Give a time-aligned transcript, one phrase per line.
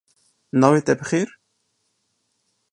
[0.59, 1.29] Navê te bi xêr?